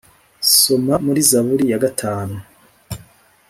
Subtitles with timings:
[0.59, 2.37] Soma muri Zaburi ya gatanu